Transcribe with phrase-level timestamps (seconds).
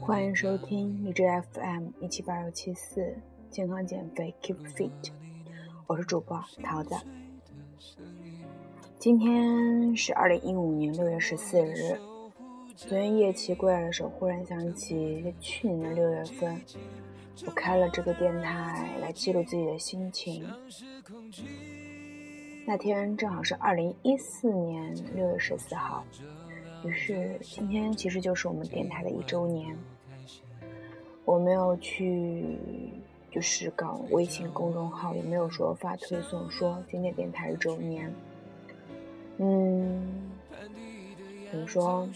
[0.00, 3.14] 欢迎收听荔枝 FM 一七八六七四，
[3.50, 4.90] 健康减肥 Keep Fit，
[5.86, 6.94] 我是主播桃子。
[8.98, 12.00] 今天是二零一五年六月十四日。
[12.74, 16.58] 昨天夜骑归来的时候，忽然想起去年的六月份，
[17.44, 20.48] 我开了这个电台来记录自己的心情。
[22.68, 26.04] 那天正好是二零一四年六月十四号，
[26.86, 29.76] 于是今天其实就是我们电台的一周年。
[31.24, 32.56] 我没有去，
[33.32, 38.12] 就是搞微信公众号，也没有说发推送说今天电台一周年。
[39.38, 40.30] 嗯，
[41.50, 42.08] 怎么说？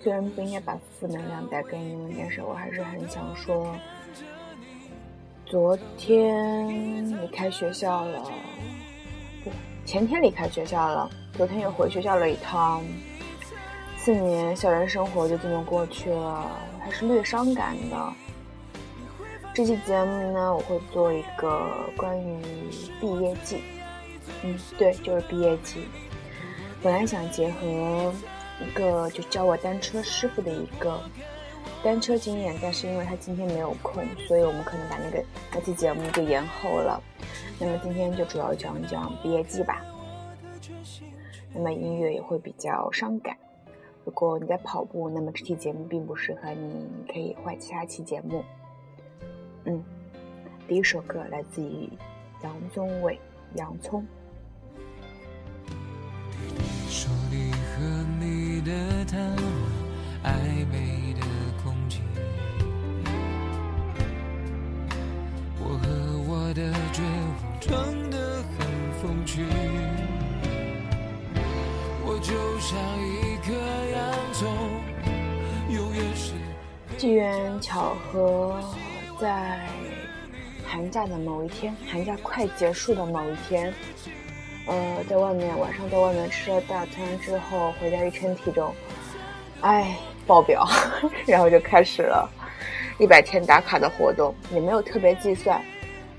[0.00, 3.76] 虽然不应该把负能量带给你们，但是我还是很想说。
[5.44, 8.32] 昨天离开学校了，
[9.92, 11.10] 前天离开学校了。
[11.36, 12.82] 昨天又回学校了一趟，
[13.98, 18.12] 四年校园生活就这么过去了，还是略伤感的。
[19.52, 22.40] 这期节目呢，我会做一个关于
[23.02, 23.62] 毕业季，
[24.42, 25.86] 嗯，对，就是毕业季。
[26.82, 28.14] 本来想结合
[28.62, 30.98] 一个就教我单车师傅的一个。
[31.84, 36.98] 单车经验，但是因为他今天没有空，所以我们可能把那个那期节目就延后了。
[37.64, 39.84] 那么今天就主要讲一讲毕业季吧。
[41.54, 43.36] 那么音乐也会比较伤感。
[44.04, 48.42] 如果你在跑步，那么这期节目并不适合你，你可以换其他期节目。
[49.66, 49.80] 嗯，
[50.66, 51.88] 第一首歌来自于
[52.42, 53.14] 杨宗纬，
[53.56, 54.02] 《洋葱》。
[56.88, 57.84] 说你和
[58.18, 59.18] 你的他
[60.28, 61.22] 暧昧的。
[66.54, 69.44] 的绝望装得很风趣。
[72.04, 73.52] 我就像一颗
[73.94, 74.48] 洋葱
[75.68, 76.34] 永远是
[76.96, 78.60] 机缘巧合
[79.20, 79.60] 在
[80.66, 83.72] 寒假的某一天寒假快结束的某一天
[84.66, 88.74] 呃在外面晚上在外面吃了大餐之后回家一称体重
[89.60, 89.96] 哎
[90.26, 90.66] 爆表。
[91.26, 92.28] 然后就开始了
[92.98, 95.60] 一百天打卡的活动也没有特别计算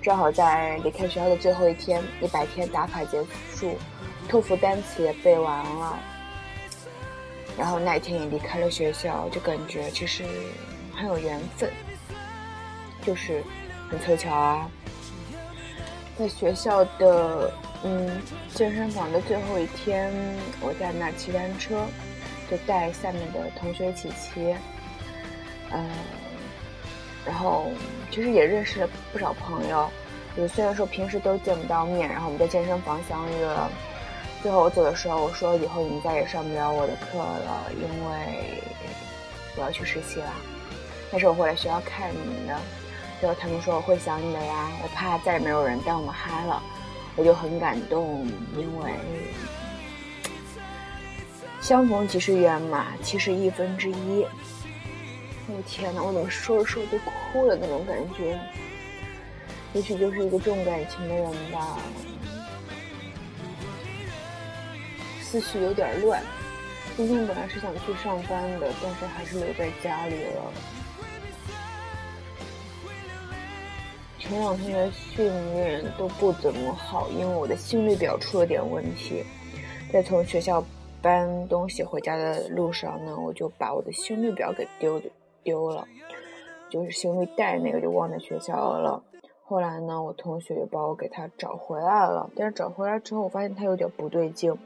[0.04, 3.24] 正好在离开学校的最后一天，一百天打卡结
[3.56, 3.78] 束，
[4.28, 5.98] 托福单词也背完了，
[7.58, 10.26] 然后那一天也离开了学校，就感觉其实
[10.94, 11.72] 很有缘分，
[13.02, 13.42] 就是
[13.90, 14.70] 很凑巧啊。
[16.18, 17.54] 在学校的
[17.86, 18.22] 嗯
[18.54, 20.14] 健身房的最后一天，
[20.60, 21.86] 我在那骑单车，
[22.52, 24.54] 就带下面的同学一起骑，
[25.72, 25.90] 嗯。
[27.26, 27.68] 然后
[28.12, 29.90] 其实也认识了不少朋友，
[30.36, 33.70] 就虽然说平时都见不到面，然后我们在健身房相遇了。
[34.42, 38.62] 最后我走的时候，我说以后你们再也上不了我的课了，因为
[39.56, 40.34] 我要去实习了。
[41.10, 42.60] 但是我会来学校看你们的。
[43.22, 46.62] 最后他们说我会想你的呀，我怕再也没有人带我们嗨了，
[47.16, 48.92] 我就很感动，因为
[51.62, 54.26] 相逢即是缘嘛，其实亿分之一。
[55.46, 56.02] 我天哪！
[56.02, 57.58] 我怎么说着说着就哭了？
[57.60, 58.40] 那种感觉，
[59.74, 61.80] 也许就是一个重感情的人吧。
[65.22, 66.24] 思绪有点乱。
[66.96, 70.54] 今天本来是想去上班的，但是还是留在家里了。
[74.20, 75.26] 前两天的训
[75.56, 79.26] 练都不怎么好，因为我的心率表出了点问题。
[79.92, 80.64] 在从学校
[81.02, 85.06] 搬东西回家的路上呢，我就把我的心率表给丢了。
[85.44, 85.88] 丢了，
[86.70, 89.04] 就是行李袋那个就忘在学校了。
[89.46, 92.30] 后来呢，我同学又把我给他找回来了。
[92.36, 94.58] 但是找回来之后，我发现他有点不对劲。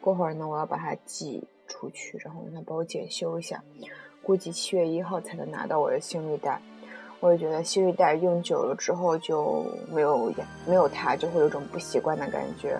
[0.00, 3.62] 过会儿呢，我要把它寄出去，然后让他帮我检修一下。
[4.22, 6.60] 估计七月一号才能拿到我的行李袋。
[7.20, 10.30] 我也觉得行李袋用久了之后就没有
[10.66, 12.78] 没有它就会有种不习惯的感觉。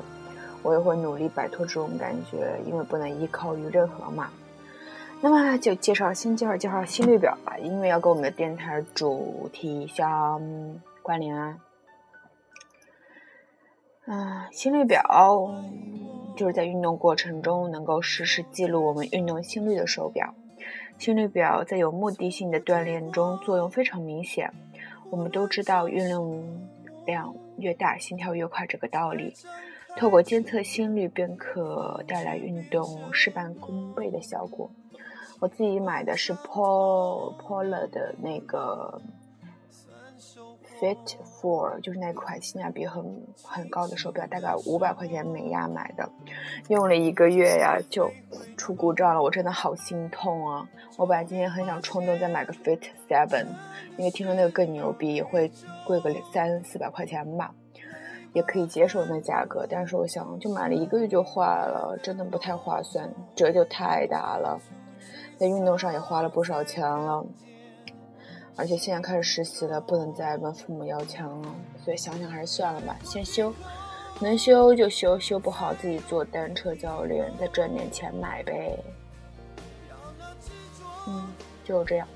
[0.62, 4.30] 我也会努力摆脱这种感觉，因为不能依靠于任何嘛。
[5.22, 10.40] 那么就介绍，先介绍介绍心率表吧，因为要跟我们的电台主题相
[11.02, 11.58] 关联啊。
[14.06, 15.02] 啊，心率表
[16.36, 20.34] 就是在运动过程中能够实时记录我们运动心率的手表。
[20.98, 24.52] 心率表在有目的性的锻炼中作用非常明显。
[25.10, 26.68] 我们都知道运动
[27.04, 29.34] 量越大，心跳越快这个道理。
[29.96, 34.70] 透过监测心率，便可带来运动事半功倍的效果。
[35.38, 39.00] 我自己买的是 Paul Paul 的那个
[40.80, 43.04] Fit Four，就是那款性价比很
[43.42, 46.08] 很高的手表，大概五百块钱美亚买的，
[46.68, 48.10] 用了一个月呀就
[48.56, 50.68] 出故障了，我真的好心痛啊！
[50.96, 53.46] 我本来今天很想冲动再买个 Fit Seven，
[53.96, 55.50] 因为听说那个更牛逼，会
[55.86, 57.54] 贵个三四百块钱吧，
[58.32, 59.66] 也可以接受那价格。
[59.68, 64.58] 但是我想，就买了一个月就坏了，真的不太划算，折旧太大了。
[65.38, 67.24] 在运动上也花了不少钱了，
[68.56, 71.54] 而且现在开始实习了，不能再问父母要钱了，
[71.84, 73.52] 所以想想还是算了吧，先修，
[74.18, 78.78] 能修就修，修不好自己做单车教练，再赚点钱买呗。
[81.06, 81.28] 嗯，
[81.64, 82.08] 就这样。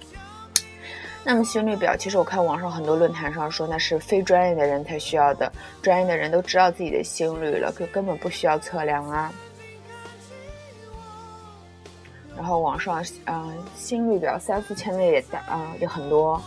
[1.23, 5.53] 那么心率表，其实我看网上很多论坛上说那是非专业的人才需要的，
[5.83, 9.31] 专业的人都知道自己的心率了，根根本不需要测量啊。
[12.41, 16.41] 然后网上，嗯，心率表三四千的也大，啊，也很多，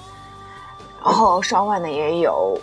[1.04, 2.60] 然后上万的也有。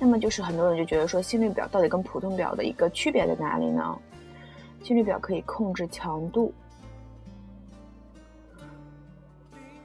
[0.00, 3.96] 那么就是很多人就觉得说，心率表到底跟普通表的一个区别在哪里呢？
[4.82, 6.52] 心率表可以控制强度，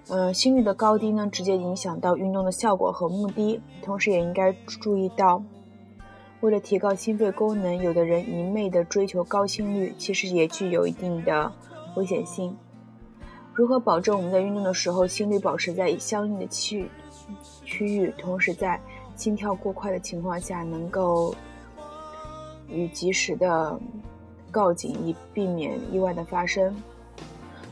[0.09, 3.61] 嗯，心率的高低呢，直接影响到运动的效果和目的。
[3.83, 5.43] 同时也应该注意到，
[6.39, 11.51] 为了提高心肺功能，有的人一昧的追求高心率，其实也具有一定的。
[11.97, 12.55] 危险性，
[13.53, 16.87] 如何保证我们在运动的时候心率保持在相应的区
[17.65, 18.79] 区域，同时在
[19.15, 21.33] 心跳过快的情况下能够
[22.69, 23.79] 与及时的
[24.51, 26.75] 告警，以避免意外的发生。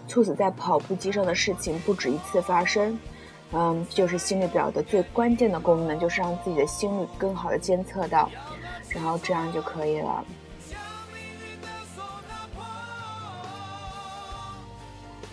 [0.08, 2.98] 猝死在跑步机上的事情不止一次发生，
[3.52, 8.28] 嗯，就是心率表的最关键的功能，就是让自己的心率更好的监测到，
[8.90, 10.26] 然后这样就可以了。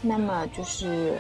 [0.05, 1.15] 那么就是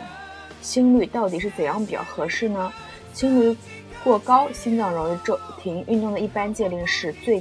[0.60, 2.72] 心率到底是怎样比较合适呢？
[3.14, 3.56] 心率
[4.02, 5.84] 过高，心脏容易骤停。
[5.86, 7.40] 运动的一般界定是最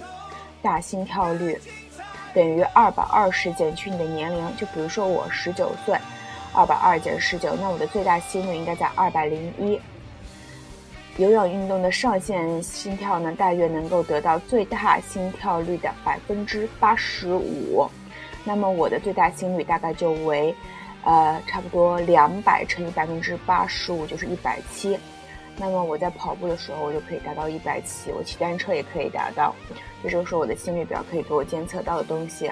[0.61, 1.59] 大心跳率
[2.35, 4.55] 等于二百二十减去你的年龄。
[4.55, 5.97] 就比如说我十九岁，
[6.53, 9.81] 二百二减十九，那我的最大心率应该在二百零一。
[11.17, 17.89] 有氧运动的上限心跳呢，大约能够得到最大心跳率的百分之八十五。
[18.43, 20.55] 那么我的最大心率大概就为。
[21.03, 24.99] 呃，差不多两百乘以百分之八十五就是一百七，
[25.57, 28.11] 那么我在跑步的时候，我就可以达到一百七。
[28.11, 29.55] 我骑单车也可以达到，
[30.03, 32.51] 这就是我的心率表可以给我监测到的东西。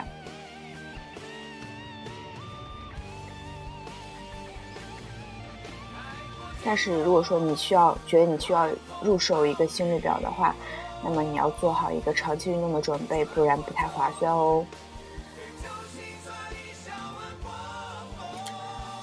[6.65, 8.67] 但是如果说你需要觉得你需要
[9.01, 10.55] 入手一个心率表的话，
[11.03, 14.65] 那么你要做好一个长期运动的准备，不然不太划算哦。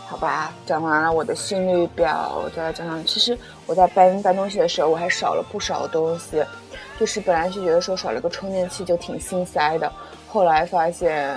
[0.09, 3.05] 好吧，讲完了我的心率表，再来讲讲。
[3.05, 3.37] 其实
[3.67, 6.45] 我在搬搬东西的时候，我还少了不少东西。
[6.99, 9.93] 就是本来是觉得说少了个充电器就挺心塞的，
[10.29, 11.37] 后来发现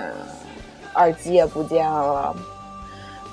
[0.94, 2.34] 耳机也不见了，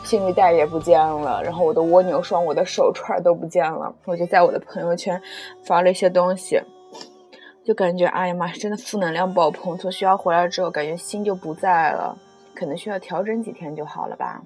[0.03, 3.93] 心率带也不见了，然后我的蜗牛霜、我的手串都不见了。
[4.05, 5.21] 我就在我的朋友圈
[5.63, 6.59] 发了一些东西，
[7.63, 9.77] 就感觉哎呀妈，真的负能量爆棚。
[9.77, 12.17] 从学校回来之后，感觉心就不在了，
[12.55, 14.41] 可能需要调整几天就好了吧。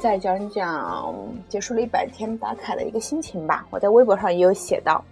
[0.00, 1.14] 再讲讲
[1.48, 3.66] 结束了一百天打卡的一个心情吧。
[3.70, 5.04] 我在微博上也有写到，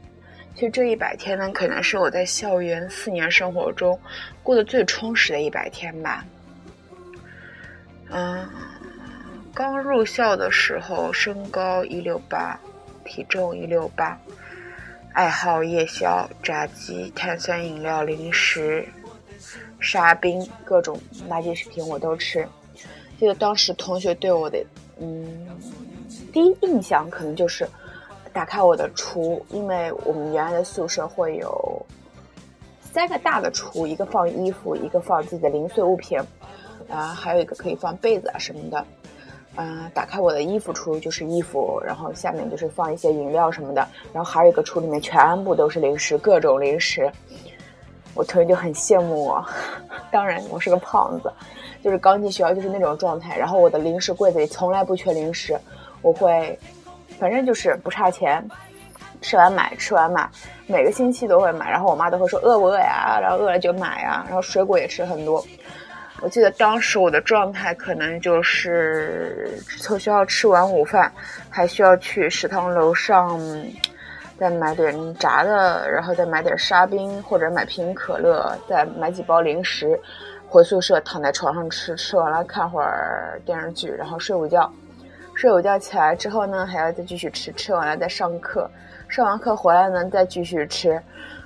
[0.54, 3.98] 其实这一百天呢，可能是我在校园四年生活中
[4.42, 6.24] 过得最充实的一百天吧。
[8.10, 8.48] 嗯，
[9.52, 12.58] 刚入校的时候，身高一六八，
[13.04, 14.16] 体重一六八，
[15.12, 18.86] 爱好夜宵、炸鸡、碳酸饮料、零食、
[19.80, 20.96] 沙冰，各种
[21.28, 22.46] 垃圾食品我都吃。
[23.18, 24.58] 记得当时同学对我的，
[24.98, 25.46] 嗯，
[26.32, 27.66] 第一印象可能就是
[28.32, 31.86] 打开我的橱，因为我们原来的宿舍会有
[32.92, 36.18] 三个大的橱，一个放衣服，一个放自己的零碎物品，
[36.90, 38.84] 啊，还有一个可以放被子啊什么的。
[39.58, 47.10] 嗯，打开我的衣服橱就是衣服，然后下面就是放一些饮料什么的，然后还有一个橱里面全部都是零食，各种零食。
[48.12, 49.46] 我同学就很羡慕我，
[50.12, 51.32] 当然我是个胖子。
[51.82, 55.58] 就是刚进学校就是那种状态，然后我的零食柜子里从来不缺零食，
[56.02, 56.58] 我会，
[57.18, 58.42] 反正就是不差钱，
[59.20, 60.28] 吃完买，吃完买，
[60.66, 65.44] 每个星期都会买，然后我妈都会说饿不饿呀，然后饿了就买呀，然后水果也吃很多。
[66.22, 71.12] 我记得当时我的状态可能就是从学校吃完午饭，
[71.50, 73.38] 还需要去食堂楼上
[74.38, 80.00] 再买点炸的，然后再买点沙冰或者买瓶可乐，再买几包零食，
[80.56, 84.72] 回宿舍躺在床上吃，吃完了看会儿电视剧，然后睡午觉。
[85.34, 88.66] 睡午觉起来之后呢，还要再继续吃，吃完了再上课，
[89.06, 90.92] 上完课回来呢再继续吃，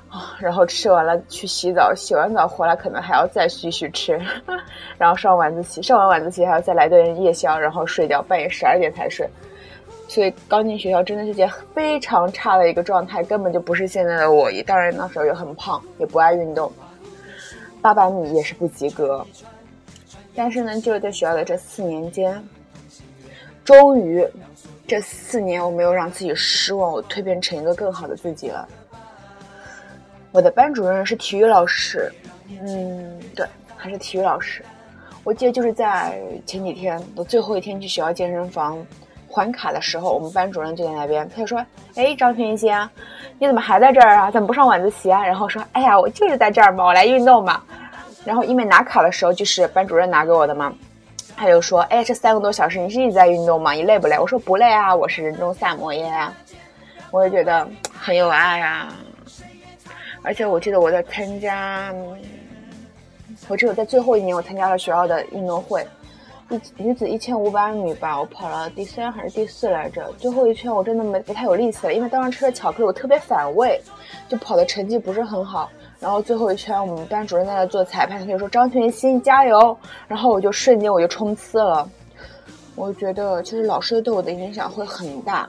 [0.08, 4.16] 啊，然后吃完了去洗澡，洗完澡回来可能还要再继续吃，
[4.96, 9.28] 然后上晚自习，上完晚自习还要再来顿夜宵，然后睡觉，半夜十二点才睡。
[10.06, 14.48] 所以刚进学校真的是件非常差的一个状态，根本就不是现在的我。
[14.64, 16.72] 当然那时候也很胖，也不爱运动，
[17.80, 19.26] 八百米也是不及格。
[20.34, 22.42] 但是呢，就是在学校的这四年间。
[23.62, 24.26] 终于，
[24.86, 28.66] 这四年我没有让自己失望，我蜕变成一个更好的自己了。
[30.32, 32.10] 我的班主任是体育老师，
[32.48, 33.46] 嗯，对，
[33.76, 34.64] 还是体育老师。
[35.22, 38.84] 我记得就是在前几天，我最后一天去学校健身房
[39.30, 42.76] 还卡的时候，我们班主任就在那边，他就说：“哎，张天星，
[43.38, 44.30] 你怎么还在这儿啊？
[44.30, 47.62] 怎么不上晚自习啊？”然后说：“哎呀，我就是在这儿嘛，我来运动嘛。”
[48.24, 50.72] 然后因为拿卡的时候就是班主任拿给我的嘛。
[51.36, 53.72] 他就说：“哎，这三个多小时你是一直在运动吗？
[53.72, 56.34] 你累不累？”我说：“不累啊，我是人中萨摩耶啊。”
[57.10, 57.66] 我也觉得
[57.98, 58.88] 很有爱啊。
[60.22, 61.90] 而且我记得我在参加，
[63.48, 65.84] 我只有在最后一年我参加了学校的运动会，
[66.50, 70.12] 一女子一千五百米吧，我跑了第三还是第四来着。
[70.18, 73.80] 最后一圈我真的没不太有力气了，因为当时吃了巧克力，我特别反胃，
[74.28, 75.70] 就跑的成绩不是很好。
[76.00, 79.76] 然后最后一圈，我们班主任在那做裁判，他就说：“张群新加油！”
[80.08, 81.88] 然后我就瞬间我就冲刺了。
[82.74, 85.48] 我觉得其实老师对我的影响会很大。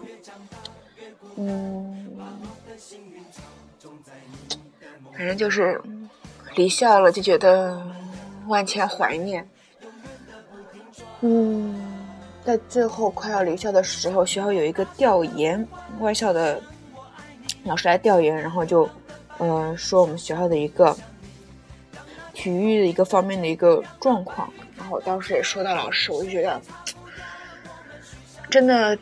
[1.38, 2.10] 嗯，
[5.18, 5.82] 反正就是
[6.56, 7.82] 离校了就觉得
[8.48, 9.48] 万千怀念。
[11.22, 11.76] 嗯，
[12.44, 15.68] 在最后快要离校的时候，学校有一个调研，
[16.00, 16.62] 外校的
[17.64, 18.90] 老师来调研，然后就。
[19.44, 20.96] 嗯，说我们学校的一个
[22.32, 24.48] 体育的一个方面的一个状况，
[24.78, 26.62] 然后我当时也说到老师，我就觉得
[28.48, 28.96] 真的，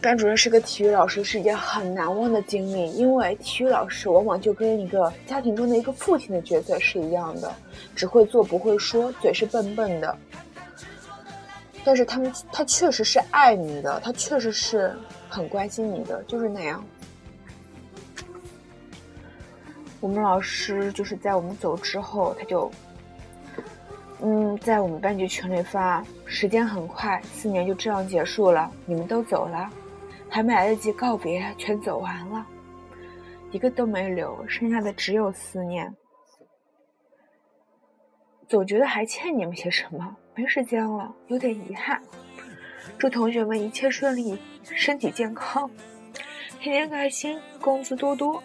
[0.00, 7.52] 班主任是个体育老师是一件很难忘的经历，因为体育老师往往就跟一个家庭中的一个父亲的角色是一样的，
[7.96, 10.16] 只会做不会说，嘴是笨笨的，
[11.84, 14.96] 但是他们他确实是爱你的，他确实是
[15.28, 16.82] 很关心你的，就是那样。
[20.00, 22.70] 我们老师就是在我们走之后，他就，
[24.20, 29.70] 嗯，在我们班级群里发：时间很快，四年就这样结束了，你们都走了，
[30.28, 32.46] 还没来得及告别，全走完了，
[33.50, 35.94] 一个都没留，剩下的只有思念。
[38.46, 42.02] 总觉得还欠你们些什么，没时间了，有点遗憾。
[42.98, 45.70] 祝同学们一切顺利，身体健康，
[46.60, 48.42] 天天开心，工资多多。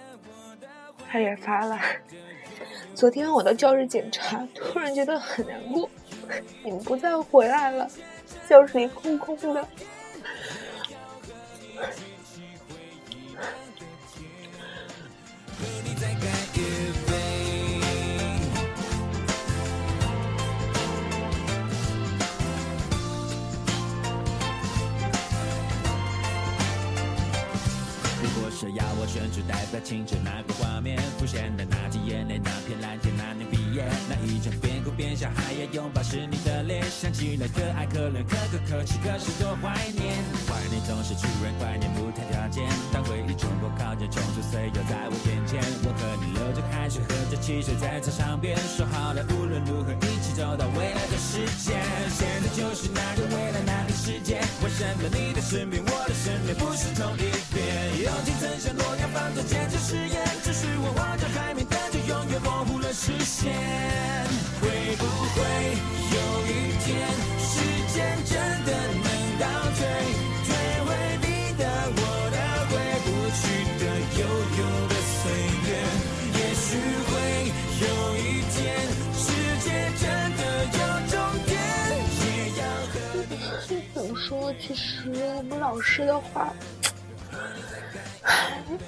[1.09, 1.79] 他也发了。
[2.93, 5.89] 昨天我的教室检查，突然觉得很难过。
[6.63, 7.89] 你们不再回来了，
[8.47, 9.67] 教室里空空的。
[28.59, 33.55] 是要我选取代表青春那个画面，浮现的那滴眼泪，那片蓝天，那年毕
[34.09, 40.17] 那一张边哭边笑还要拥抱是你的脸，想起来可爱可怜可可可泣，可是多怀念。
[40.49, 51.77] 怀念总是突然怀念不谈条件，当回忆冲破靠近，冲出岁月在我眼前，我和你流着汗水，喝着汽水在操场边，说好了无论如何一起走到未来的世界。
[52.09, 58.01] 现在就是那个未来那个世界，为什么你的身边，我的身边不是同一边？
[58.01, 59.29] 友情曾像诺亚方。
[59.29, 61.63] 做坚持誓言，只是我望着海面，
[62.09, 63.53] 永远模糊了视线。
[64.59, 64.65] 会
[64.97, 65.37] 不会
[66.09, 66.89] 有一天，
[67.37, 67.53] 时
[67.93, 68.33] 间真
[68.65, 69.07] 的能
[69.39, 69.45] 倒
[69.77, 69.79] 退，
[70.43, 70.49] 退
[70.85, 70.89] 回
[71.21, 71.61] 你的、
[71.95, 72.01] 我
[72.33, 72.73] 的、回
[73.05, 73.39] 不去
[73.77, 73.81] 的、
[74.17, 74.21] 悠
[74.57, 75.21] 悠的岁
[75.69, 75.69] 月？
[76.33, 76.67] 也许
[77.05, 77.11] 会
[77.85, 77.85] 有
[78.17, 78.57] 一天，
[79.13, 79.21] 世
[79.61, 80.01] 界真
[80.35, 81.13] 的有终
[81.45, 81.53] 点，
[82.25, 82.27] 也
[82.59, 82.91] 要和
[83.93, 84.27] 怎么说？
[84.59, 86.51] 其实我们老师的话。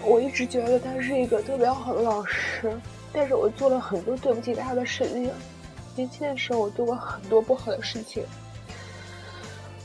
[0.03, 2.79] 我一直觉得他是一个特别好的老师，
[3.13, 5.29] 但是我做了很多对不起他的事情。
[5.95, 8.23] 年轻的时候，我做过很多不好的事情。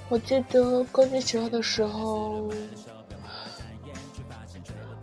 [0.08, 2.48] 我记得刚进学校的时候，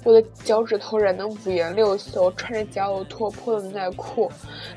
[0.04, 4.32] 我的脚趾头染得五颜六色，我穿着夹脚拖破的内裤，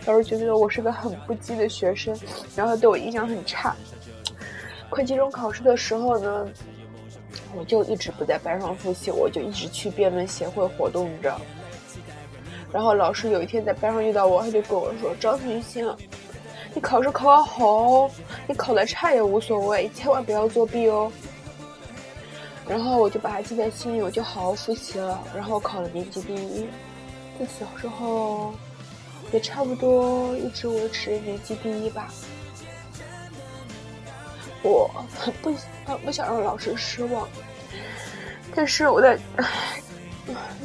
[0.04, 2.18] 老师觉得我是个很不羁的学生，
[2.56, 3.76] 然后对我印象很差。
[4.90, 6.48] 快期中考试的时候呢。
[7.54, 11.34] 我就一直不在班上复习，我就一直去辩论协会活动着。
[12.76, 15.90] 然后老师有一天在班上遇到我，他就跟我说：“张雨欣，
[16.74, 18.10] 你考试考好，
[18.46, 21.10] 你考的差也无所谓，千万不要作弊哦。”
[22.68, 26.68] 然后我就把它记在心里，我就好好复习了，然后考了年级第一。
[27.40, 28.52] 在小时候，
[29.32, 32.12] 也差不多一直维持年级第一吧。
[34.62, 34.90] 我
[35.40, 35.54] 不
[35.86, 37.26] 很不想让老师失望，
[38.54, 39.18] 但是我在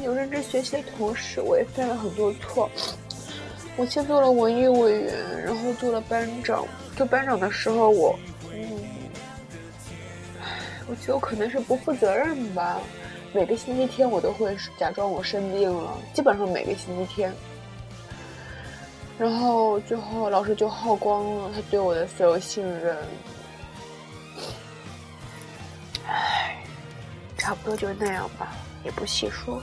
[0.02, 2.70] 有认真学习的同时，我也犯了很多错。
[3.76, 6.66] 我先做了文艺委员，然后做了班长。
[6.96, 8.18] 做班长的时候，我
[8.52, 8.68] 嗯，
[10.86, 12.80] 我觉得我可能是不负责任吧。
[13.32, 17.32] 每个星期天我都会假装我生病了，基本上每个星期天。
[19.18, 22.96] 然后最后老师就耗光了他对我的所有信任。
[26.06, 26.62] 唉，
[27.38, 28.52] 差不多就那样吧，
[28.84, 29.62] 也不细说。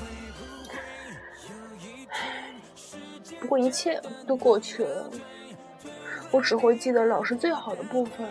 [3.39, 5.09] 不过一切都过去了，
[6.31, 8.27] 我只会记得老师最好的部分。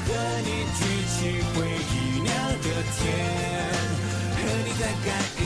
[0.00, 1.16] 和你举起
[1.52, 3.04] 回忆酿的甜，
[4.36, 5.40] 和你再干一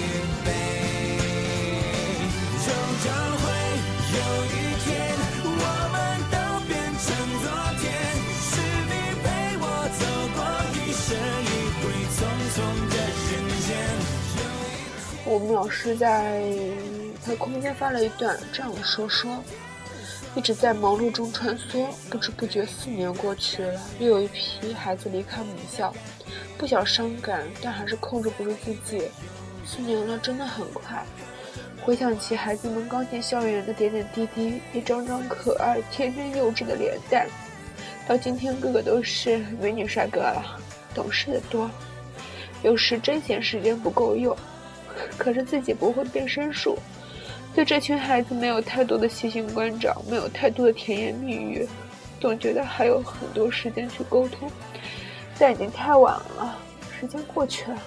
[15.52, 16.42] 老师在
[17.24, 19.42] 他空间发了一段这样的说说。
[20.34, 25.92] 一直在忙碌中穿梭，不知不觉四年过去了，又有一批孩子离开母校，
[26.56, 29.08] 不想伤感，但还是控制不住自己。
[29.66, 31.04] 四年了，真的很快。
[31.82, 37.26] 回想起孩子们刚进校园的点点滴滴，一张张可爱、天真、幼稚的脸蛋，
[38.08, 40.58] 到今天个个都是美女帅哥了，
[40.94, 41.70] 懂事的多。
[42.62, 44.34] 有时真嫌时间不够用，
[45.18, 46.78] 可是自己不会变身术。
[47.54, 51.68] 对这群孩子没有太多的细心关照，没有太多的甜言蜜语，
[52.18, 54.50] 总觉得还有很多时间去沟通，
[55.38, 56.58] 但已经太晚了。
[56.98, 57.78] 时间过去了，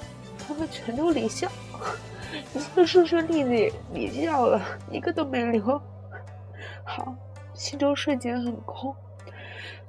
[0.47, 1.49] 他们全都离校，
[2.53, 5.81] 一个顺顺利利离校了，一个都没留。
[6.83, 7.15] 好，
[7.53, 8.93] 心中瞬间很空，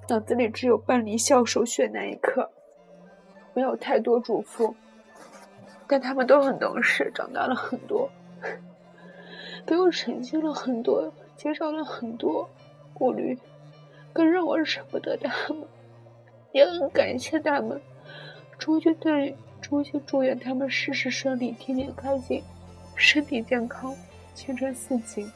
[0.08, 2.48] 脑子里只有办离校手续那一刻，
[3.52, 4.72] 没有太多嘱咐，
[5.88, 8.10] 但他们都很懂事，长大了很多。
[9.64, 12.48] 给我省心了很多，减少了很多
[12.94, 13.38] 顾虑，
[14.12, 15.64] 更让我舍不得他们，
[16.52, 17.80] 也很感谢他们。
[18.58, 22.42] 祝愿对，衷心祝愿他们事事顺利，天天开心，
[22.94, 23.94] 身体健康，
[24.34, 25.30] 前程似锦。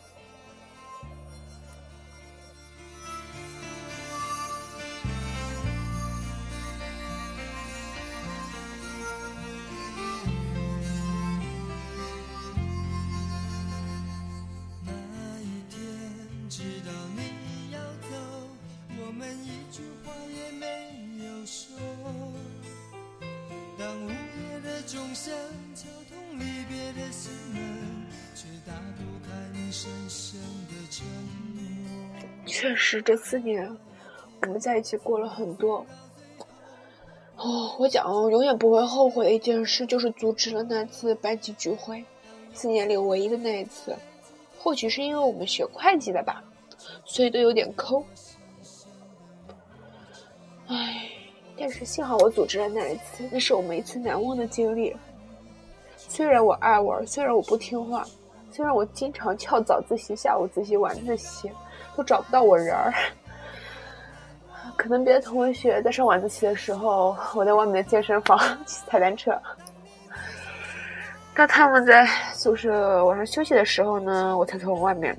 [32.46, 33.76] 确实，这四年
[34.42, 35.86] 我们在一起过了很多。
[37.36, 42.04] 哦，我讲，我永远不会后悔的一件事，就是阻止了那次班级聚会，
[42.52, 43.96] 四年里唯一的那一次。
[44.58, 46.44] 或许是因为我们学会计的吧，
[47.04, 48.04] 所以都有点抠。
[50.66, 51.08] 唉，
[51.56, 54.94] 但是幸好我组织了那一次，那是我们一次难忘的经历。
[55.96, 58.06] 虽然我爱玩，虽然我不听话，
[58.52, 61.50] 虽然我经常翘早自习、下午自习、晚自习。
[61.96, 62.94] 都找不到我人儿，
[64.76, 69.32] 可能别的同学在上晚自习的时候，我在外面的健身房踩单车；
[71.34, 75.14] 当他们在宿舍晚上休息的时候呢，我才从外面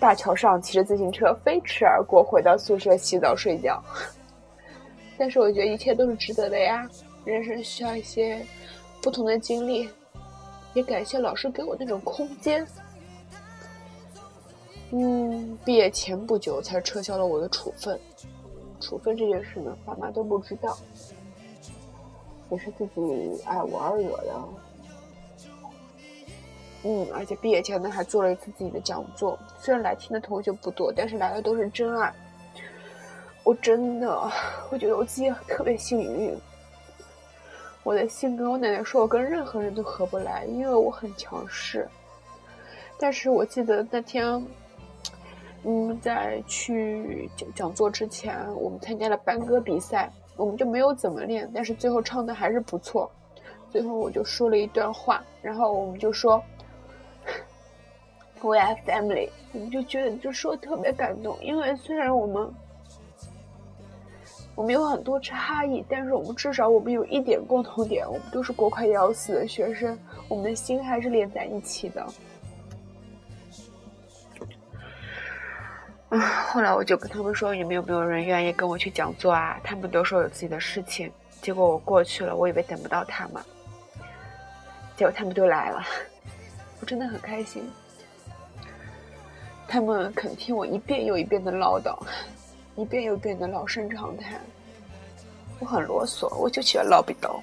[0.00, 3.80] 大桥上骑着自行车飞驰而过，回到宿舍洗澡睡觉。
[5.18, 6.88] 但是我觉得一切都是值得的呀，
[7.24, 8.44] 人生需要一些
[9.02, 9.88] 不同的经历，
[10.76, 12.66] 也感谢老师给我那种空间。
[14.90, 17.98] 嗯，毕业前不久才撤销了我的处分。
[18.78, 20.76] 处分这件事呢，爸妈都不知道，
[22.50, 24.48] 也是自己爱玩惹的。
[26.84, 29.38] 嗯，而且毕业前呢，还做了一次自己的讲座。
[29.58, 32.14] 虽然来听的同学不多，但是来的都是真爱。
[33.44, 34.30] 我真的，
[34.70, 36.36] 我觉得我自己特别幸运。
[37.86, 41.88] 我的性格，我奶奶说我跟任何人都合不来，因为我很强势。
[42.98, 44.44] 但是我记得那天，
[45.62, 53.08] 嗯，在去讲讲座之前，我们参加了班歌比赛，我们就没有怎么练，但是最后唱的还是不错。
[53.70, 56.42] 最后我就说了一段话，然后我们就说
[58.40, 62.52] ，We are family，我们就觉得就说特别感动，因为虽然我们
[64.56, 69.96] 我们有很多差异，但是我们至少我们有一点共同点，我们都是国快幺四的学生，
[70.28, 72.06] 我们的心还是连在一起的。
[76.08, 79.60] 啊，后来我就跟他们说，你们有没有人愿意跟我去讲座啊？
[79.62, 81.12] 他们都说有自己的事情。
[81.42, 83.42] 结果我过去了，我以为等不到他们，
[84.96, 85.84] 结果他们都来了，
[86.80, 87.70] 我真的很开心。
[89.68, 91.94] 他们肯听我一遍又一遍的唠叨，
[92.76, 94.40] 一遍又一遍的老生常谈。
[95.58, 97.40] 我很啰嗦，我就喜欢唠逼叨，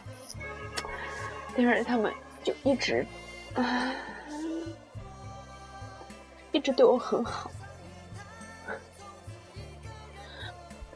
[1.58, 3.06] 但是他们就一直，
[6.52, 7.50] 一直对我很好。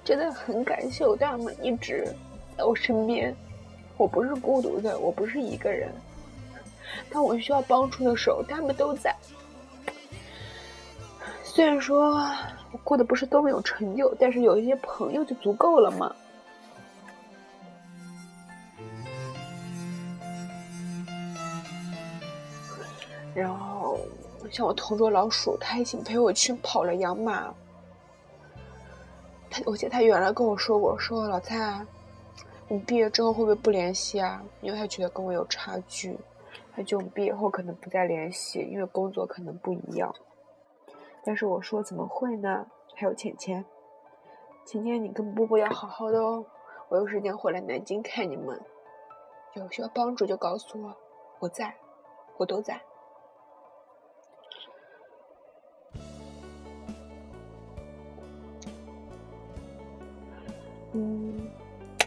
[0.04, 2.08] 真的很感谢我他们一直
[2.56, 3.36] 在我身边，
[3.98, 5.92] 我不是孤独的，我不是一个人。
[7.10, 9.14] 当我需要帮助的时候，他们都在。
[11.44, 12.24] 虽然说
[12.72, 16.16] 我过得不是多么有成就，但是有一些朋友就足够了嘛。
[23.34, 24.00] 然后
[24.52, 27.54] 像我同桌老鼠，他一起陪我去跑了养马。
[29.50, 31.86] 他，我记得他原来跟我说过，说老蔡，
[32.68, 34.44] 你毕业之后会不会不联系啊？
[34.62, 36.18] 因为他觉得跟我有差距，
[36.76, 40.14] 他就毕业后可能不再联系，因为工作可能不一样。
[41.28, 42.66] 但是我说怎么会呢？
[42.96, 43.66] 还有浅浅，
[44.66, 46.46] 浅浅你跟波波要好好的哦。
[46.88, 48.58] 我有时间回来南京看你们，
[49.56, 50.96] 有需要帮助就告诉我，
[51.40, 51.76] 我在，
[52.38, 52.80] 我都在。
[60.94, 61.52] 嗯，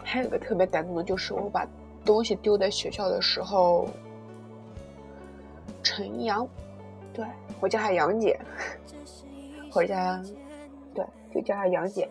[0.02, 1.68] 还有个特别感动的，就是我把
[2.06, 3.86] 东西丢在学校的时候，
[5.82, 6.48] 陈阳，
[7.12, 7.22] 对
[7.60, 8.40] 我叫他杨姐，
[9.70, 9.94] 或者叫，
[10.94, 12.08] 对，就叫她杨姐，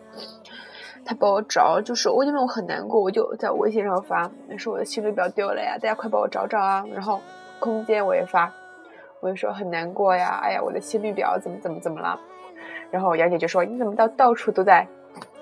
[1.04, 6.84] 她帮我找，就是我因为我很难过，我就在微信上发，说我的行李表丢了呀，大家快帮我找找啊。
[6.92, 7.20] 然后
[7.58, 8.52] 空间我也发，
[9.20, 12.18] 我就说很难过呀，哎呀，我的行李表怎么怎么怎么了？
[12.90, 14.86] 然后杨姐就说你怎么到到处都在。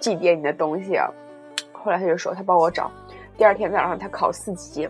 [0.00, 1.10] 祭奠你的东西啊！
[1.72, 2.90] 后来他就说他帮我找，
[3.36, 4.88] 第二天早上他考四级，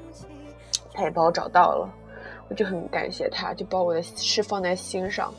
[0.94, 1.88] 他也帮我找到了，
[2.48, 5.32] 我就很感谢他，就把我的事放在心上。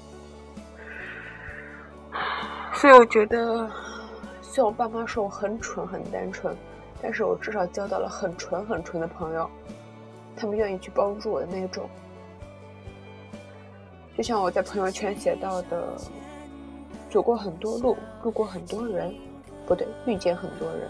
[2.80, 3.70] 所以我觉得，
[4.42, 6.56] 虽然我爸妈说我很蠢很单纯，
[7.02, 9.50] 但是我至少交到了很纯很纯的朋友，
[10.38, 11.90] 他们愿意去帮助我的那种。
[14.16, 15.94] 就像我在朋友圈写到的，
[17.10, 19.14] 走过很多路，路过很多人。
[19.68, 20.90] 不对，遇见很多人，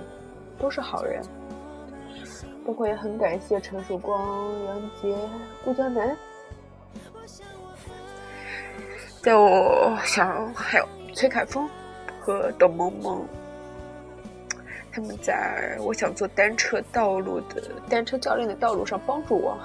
[0.60, 1.22] 都是好人。
[2.68, 5.18] 包括也很感谢陈曙光、杨杰、
[5.66, 6.16] 顾江南，
[9.24, 11.68] 在我想还有崔凯峰
[12.30, 13.26] 和董萌萌，
[14.92, 19.58] 他们在我想做单车道路的单车教练的道路上帮助我，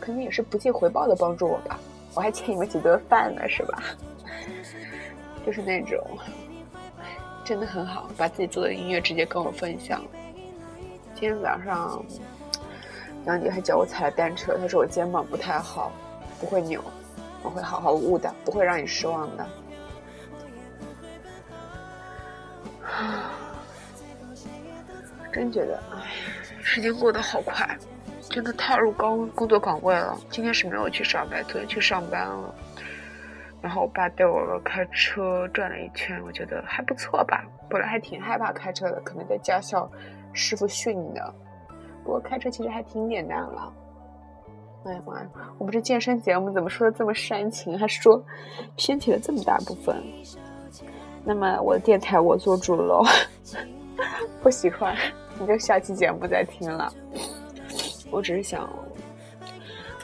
[0.00, 1.78] 肯定也是不计回报的帮助我吧。
[2.14, 3.82] 我还欠你们几顿饭呢，是吧？
[5.44, 6.02] 就是那种。
[7.44, 10.02] 真的很好，把自己做的音乐直接跟我分享。
[11.14, 12.02] 今天早上，
[13.26, 15.92] 杨姐还教我踩单车，她说我肩膀不太好，
[16.40, 16.82] 不会扭，
[17.42, 19.46] 我会好好悟的，不会让你失望的。
[22.90, 23.30] 啊
[25.32, 26.02] 真觉得，哎，
[26.60, 27.78] 时间过得好快，
[28.28, 30.18] 真的踏入高工作岗位了。
[30.28, 32.54] 今天是没有去上班，昨天去上班了。
[33.62, 37.44] 然后我爸带我开车转了一圈，我觉得还不错吧。
[37.68, 39.88] 本来还挺害怕开车的，可能在驾校
[40.32, 41.34] 师傅训你的。
[42.02, 43.72] 不过开车其实还挺简单了。
[44.86, 48.20] 哎呀妈呀，我们这健身节目怎么说的这么煽情，还说
[48.76, 50.02] 偏题了这么大部分？
[51.24, 53.04] 那么我的电台我做主喽，
[54.42, 54.96] 不喜欢
[55.38, 56.92] 你就下期节目再听了。
[58.10, 58.68] 我只是想，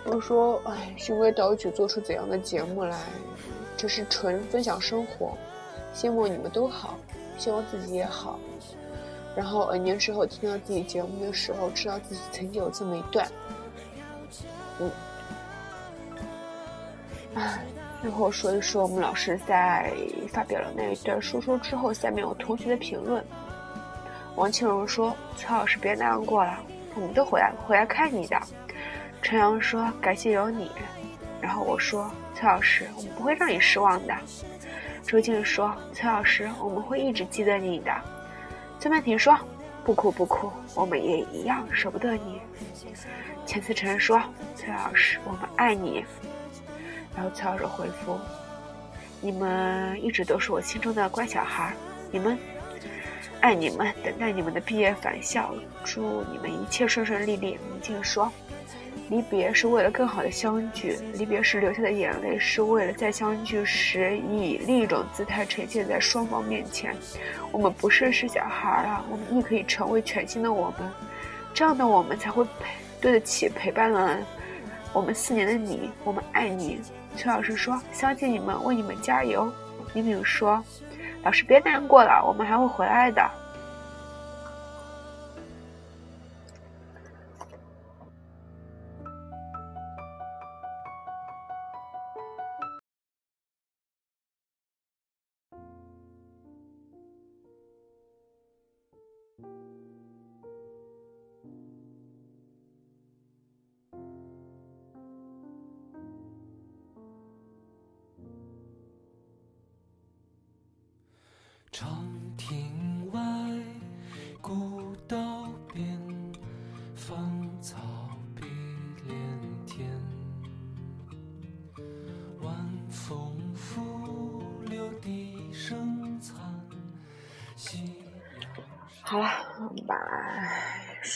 [0.04, 2.98] 我说，哎，循规蹈矩做出怎样的节目来？
[3.76, 5.36] 只是纯分享生活，
[5.92, 6.96] 希望你们都好，
[7.36, 8.38] 希望自己也好。
[9.34, 13.28] 然后 N 年之后听到自己节目的时候，知道自己曾经有这么一段，
[14.80, 14.90] 嗯，
[17.34, 17.64] 唉，
[18.06, 19.92] 最后说一说我们老师在
[20.28, 23.20] 发表了那一段说说之后，下面有同学的评论。
[24.36, 26.56] 王庆荣说：“崔老师别难过了，
[26.94, 28.40] 我们都回来回来看你的。”
[29.22, 30.70] 陈阳说：“感谢有你。”
[31.42, 34.14] 然后我说：“崔老师，我们不会让你失望的。”
[35.02, 37.92] 周静说：“崔老师，我们会一直记得你的。”
[38.78, 39.36] 崔曼婷说
[39.82, 42.40] ：“不哭不哭，我们也一样舍不得你。”
[43.44, 44.22] 钱思成说
[44.54, 46.04] ：“崔老师，我们爱你。”
[47.16, 48.20] 然后崔老师回复
[49.20, 51.74] ：“你们一直都是我心中的乖小孩，
[52.12, 52.38] 你们
[53.40, 58.30] 爱你们，等待你们的毕业返校，祝你们一切顺顺利利。”宁静说。
[59.08, 66.92] 离别是为了更好的相聚，离别时流下的眼泪是为了在相聚时以另一种姿态呈现在双方面前。
[67.52, 70.90] 我们不是是小孩了，我们亦可以成为全新的我们，
[71.54, 72.50] 这样的我们才会陪
[73.00, 74.18] 对得起陪伴了
[74.92, 75.92] 我们四年的你。
[76.02, 76.80] 我们爱你，
[77.16, 79.50] 崔老师说，相信你们，为你们加油。
[79.94, 80.62] 明明说，
[81.24, 83.28] 老师别难过了，我们还会回来的。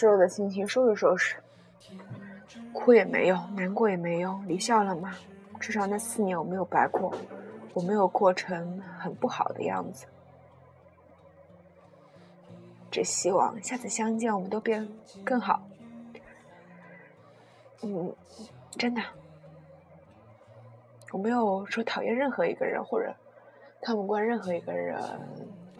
[0.01, 1.37] 失落的心情收拾收拾。
[2.73, 5.15] 哭也没用，难过也没用，离校了嘛。
[5.61, 7.15] 至少那四年我没有白过，
[7.75, 10.07] 我没有过成很不好的样子。
[12.91, 14.89] 只希望下次相见，我们都变
[15.23, 15.61] 更好。
[17.83, 18.11] 嗯，
[18.79, 19.03] 真的，
[21.13, 23.15] 我没有说讨厌任何一个人或者
[23.83, 24.99] 看不惯任何一个人。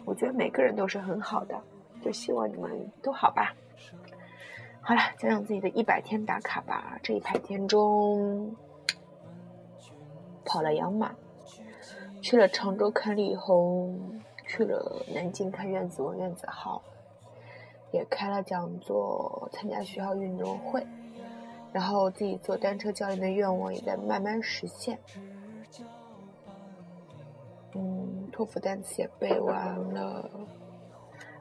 [0.05, 1.59] 我觉得每个人都是很好的，
[2.05, 2.69] 就希望你们
[3.01, 3.51] 都好吧。
[4.83, 6.99] 好了，讲讲自己的一百天打卡吧。
[7.03, 8.55] 这一百天中，
[10.43, 11.13] 跑了养马，
[12.19, 16.81] 去了常州看李红，去了南京看苑子文、苑子浩。
[17.91, 20.85] 也开了讲座，参加学校运动会，
[21.71, 24.97] 然后自己做单车教练的愿望也在慢慢实现。
[27.73, 30.29] 嗯，托福单词也背完了，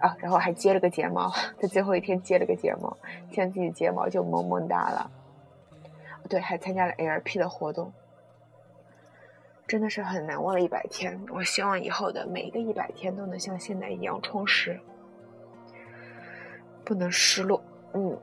[0.01, 2.97] 啊，然后还接了个睫毛，在最后一天接了个睫毛，
[3.31, 5.11] 现在自己睫毛就萌萌哒了。
[6.29, 7.93] 对，还参加了 LP 的活动，
[9.67, 11.21] 真的是很难忘的一百天。
[11.31, 14.81] 我希望以后的每一个一百天都能像现在一样充实。
[16.85, 18.19] 不能失落，嗯，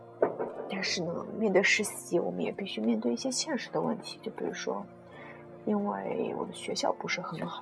[0.70, 4.20] 但是呢，面对实习，我们也必须面对一些现实的问题。
[4.22, 4.86] 就比如说，
[5.66, 7.62] 因为我的学校不是很好，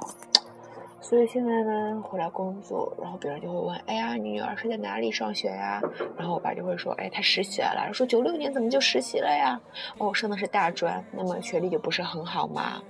[1.07, 5.79] 所以现在呢，回来工作，然后别人就会问：“哎呀，你女儿是在哪里上学呀？”
[6.17, 9.61] 然后我爸就会说：“哎，她实习了。”说：“九六年怎么就实习了呀？”
[9.99, 12.81] 哦，上的是大专，那么学历就不是很好嘛。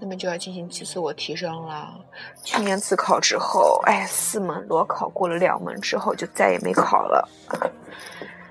[0.00, 1.94] 那么就要进行自我提升了。
[2.42, 7.28] 去年自考之后，哎，四门裸考过了两门之后，就再也没考了。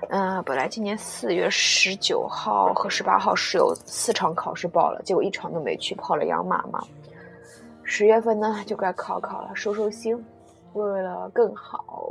[0.08, 6.82] 嗯，本来今年四月十九号和十八号是有四场考试报了，结果一场都没去，跑了养马嘛。
[7.92, 10.24] 十月份呢，就该考考了，收收心。
[10.74, 12.06] 为了更好，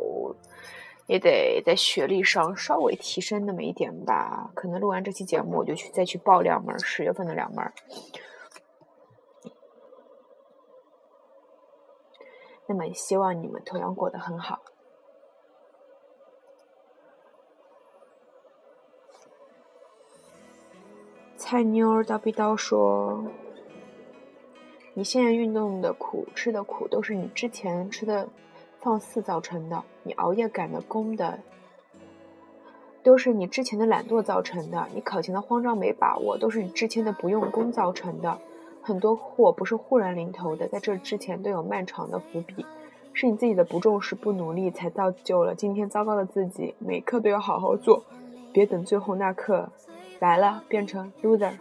[1.08, 4.52] 也得在学历上稍微提升那么一点吧。
[4.54, 7.72] 可能录完这期节目，我就去再去报两门，十月份的两门。
[12.68, 14.60] 那么希望你们同样过得很好。
[21.38, 23.24] 菜妞儿叨逼叨说
[24.94, 28.28] ：“你现在运动的苦，吃的苦，都是你之前吃的
[28.80, 31.40] 放肆造成的；你熬夜赶的工的，
[33.04, 38.40] 都是你之前的懒惰造成的；你考前的慌张没把握，都是你之前的不用功造成的。”
[38.82, 42.66] 很多祸不是忽然临头的，在这之前都有漫长的伏笔，
[43.14, 46.74] 是你自己的不重视、不努力，才造就了今天糟糕的自己。
[46.80, 48.04] 每刻都要好好做，
[48.52, 49.70] 别等最后那刻
[50.20, 51.54] 来了变成 loser。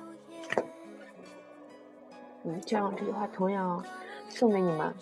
[2.49, 3.85] 嗯，这样这句话同样
[4.31, 4.95] 送给你们。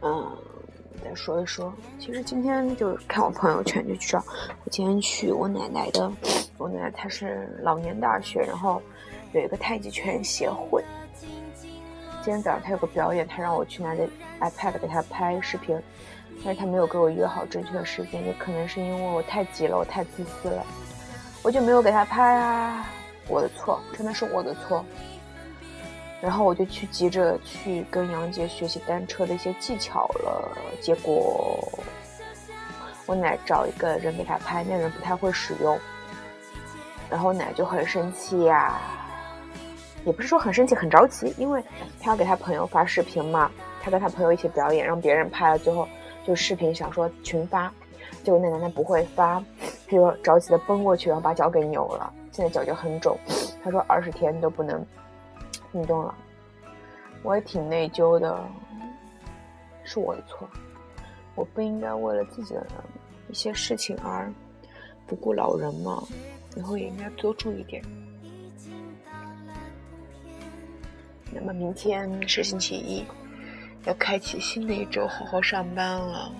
[0.00, 0.36] 嗯。
[1.02, 4.24] 再说一说，其实今天就看我朋友圈就知道，
[4.64, 6.10] 我今天去我奶奶的，
[6.56, 8.80] 我奶奶她是老年大学，然后
[9.34, 10.82] 有一个太极拳协会，
[12.24, 14.08] 今天早上他有个表演，他让我去拿着
[14.40, 15.78] iPad 给他拍视频，
[16.42, 20.64] 但是他没有给我约好正确的时间，也可能是因为我太急了，我太自私了，
[21.42, 22.86] 我就没有给他拍啊，
[23.28, 24.82] 我的错，真的是我的错。
[26.22, 31.68] 然后我就去急着去跟杨杰学习单车的一些技巧了，结果
[33.04, 35.78] 我奶找一个人给他拍，那人不太会使用，
[37.10, 38.80] 然后奶就很生气呀。
[40.04, 41.62] 也不是说很生气很着急，因为
[42.00, 43.50] 他要给他朋友发视频嘛，
[43.82, 45.88] 他跟他朋友一起表演，让别人拍了，最后
[46.24, 47.72] 就视频想说群发，
[48.22, 49.42] 结果那男的不会发，
[49.86, 53.18] 他就着急的奔过去，然后把脚给扭了，现在脚就很肿，
[53.62, 54.84] 他说二十天都不能
[55.72, 56.14] 运动了，
[57.22, 58.38] 我也挺内疚的，
[59.84, 60.48] 是我的错，
[61.34, 62.66] 我不应该为了自己的
[63.28, 64.30] 一些事情而
[65.06, 66.02] 不顾老人嘛，
[66.56, 67.82] 以后也应该多注意点。
[71.32, 73.04] 那么明天是星期一，
[73.84, 76.32] 要开启新的一周，好好上班了。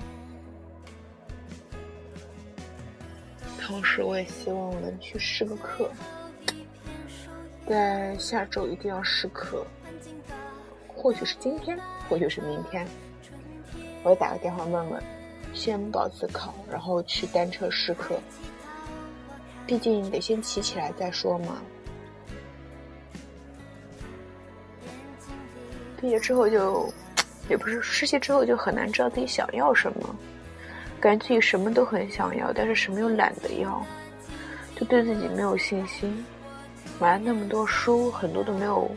[3.61, 5.90] 同时，我也希望我能去试个课，
[7.66, 9.66] 在下周一定要试课，
[10.87, 12.87] 或许是今天，或许是明天。
[14.03, 15.03] 我也打个电话问问，
[15.55, 18.20] 先报自考，然后去单车试课。
[19.66, 21.62] 毕竟得先骑起来再说嘛。
[26.00, 26.92] 毕业之后就，
[27.48, 30.16] 也不是实习之后就很难知道自己想要什么，
[31.00, 33.85] 感觉自己什么都很想要，但是什么又懒得要，
[34.76, 36.24] 就对自己没有信心。
[37.00, 38.90] 买了那么多书，很多都没有。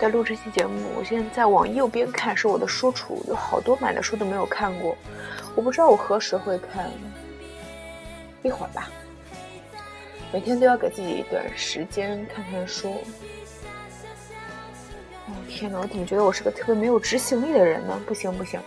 [0.00, 4.96] 在录这期节目，我现在在往右边看，是我的书橱，有好多买的书都没有看过，
[5.54, 6.90] 我不知道我何时会看，
[8.42, 8.88] 一会儿吧。
[10.32, 12.96] 每天都要给自己一段时间看看书。
[15.50, 18.00] 天哪，我怎么觉得我是个特别没有执行力的人呢？
[18.06, 18.58] 不行不行。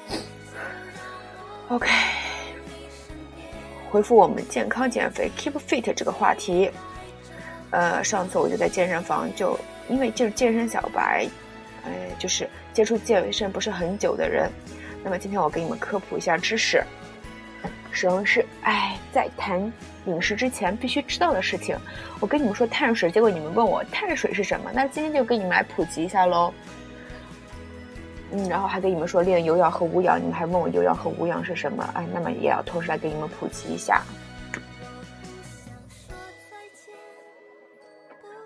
[1.70, 1.90] OK，
[3.90, 6.70] 回复我们健康减肥 Keep Fit 这个话题。
[7.72, 11.26] 呃，上次我就在健身房，就因为就是健身小白，
[11.84, 14.52] 呃，就是接触健身不是很久的人。
[15.04, 16.84] 那么今天我给你们科普一下知识。
[17.94, 19.72] 什么是哎，在谈
[20.06, 21.78] 饮食之前必须知道的事情。
[22.20, 26.54] 我跟你们说碳水，结果你们问我碳水是什么，那今天就给你们来普及一下喽。
[28.32, 31.88] 嗯，然后还给你们说练有氧和无氧，你们还问我有氧和无氧是什么？
[31.94, 34.02] 哎，那么也要同时来给你们普及一下。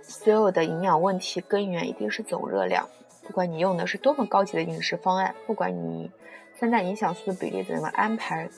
[0.02, 2.86] 所有的营养问题根源一定是总热量，
[3.26, 6.12] 不管你用的是多么高级的饮食方案，不管你
[6.60, 8.50] 三大营养素的比例怎么安排。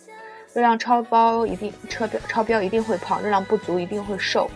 [0.53, 4.49] 热量超标一定超标，超标一定会胖；热量不足一定会瘦。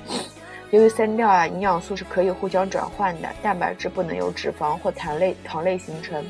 [0.72, 6.26] 由于三调啊，营养素是可以互相转换的，蛋白质不能由脂肪或糖类糖类形成，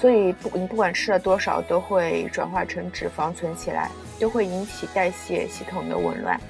[0.00, 6.40] 所以不你不管吃了多少，都会转化成脂肪存起来，都会引起代谢系统的紊乱。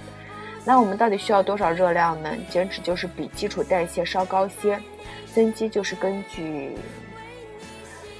[0.63, 2.31] 那我们到底需要多少热量呢？
[2.51, 4.79] 减脂就是比基础代谢稍高些，
[5.35, 6.77] 增肌就是根据。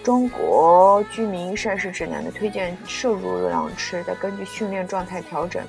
[0.03, 5.63] 中国居民膳食指南的推荐摄入热量吃，再根据训练状态调整。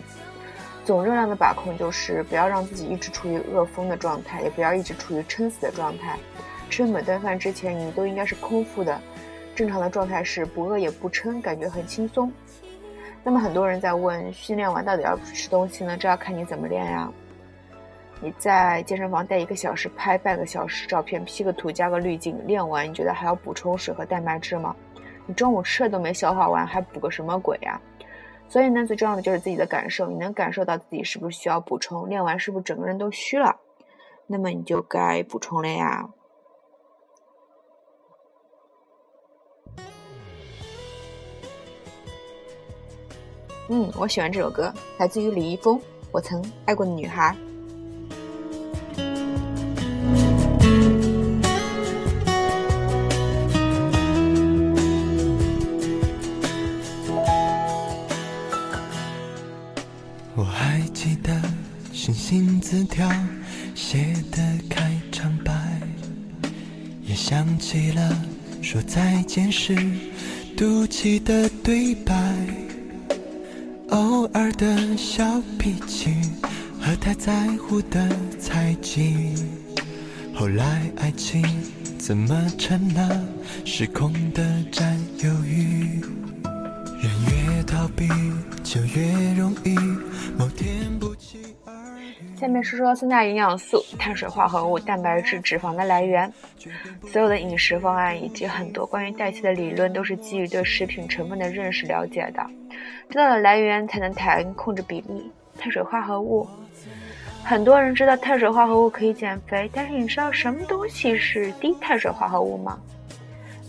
[0.85, 6.17] 总热量的把控就是不要让自己一直处于饿疯的状态，也不要一直处于撑死的状态。
[6.69, 8.99] 吃每顿饭之前，你都应该是空腹的。
[9.53, 12.31] 正常的状态是不饿也不撑，感觉很轻松。
[13.23, 15.97] 那么很多人在问，训练完到底要不吃东西呢？
[15.97, 17.11] 这要看你怎么练呀。
[18.23, 24.75] 你在健身房待一个小时，拍半个小时照片，P 个图，加个滤镜，练完你觉得还要补充水和蛋白质吗？
[25.25, 27.81] 你中午吃的都没消化完，还补个什么鬼呀？
[28.47, 32.07] 所以呢，最重要的就是自己的感受，你能感受到自己是不是需要补充？
[32.07, 33.59] 练完是不是整个人都虚了？
[34.27, 36.07] 那么你就该补充了呀。
[43.67, 45.79] 嗯，我喜欢这首歌，来自于李易峰，
[46.11, 47.35] 《我曾爱过的女孩》。
[60.33, 61.41] 我还记得
[61.91, 63.11] 星星字条
[63.75, 65.53] 写的开场白，
[67.03, 68.25] 也想起了
[68.61, 69.75] 说再见时
[70.55, 72.15] 赌气的对白，
[73.89, 76.15] 偶尔的小脾气
[76.79, 78.09] 和太在乎的
[78.39, 79.35] 猜忌，
[80.33, 81.43] 后来爱情
[81.99, 83.21] 怎么成了
[83.65, 86.01] 失控的占有欲？
[87.01, 87.40] 人越
[87.71, 88.05] 逃避
[88.65, 89.73] 就越容易，
[90.37, 92.37] 某天不期而遇。
[92.37, 96.31] 下面说说三大营养素：碳水化合物、蛋白质、脂肪的来源。
[97.09, 102.45] 所有的饮食方案以及很多关于代谢的理论，都是基于对食品成分的认识了解的。
[103.09, 105.31] 知道了来源，才能谈控制比例。
[105.57, 106.45] 碳水化合物，
[107.41, 112.77] 很多人知道碳水化合物可以减肥，但是你知道什么东西是低碳水化合物吗？